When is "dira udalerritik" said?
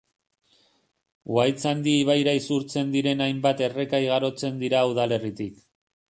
4.63-5.61